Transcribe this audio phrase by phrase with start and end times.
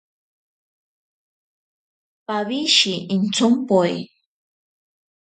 [2.27, 3.95] Pawishe intsompoe.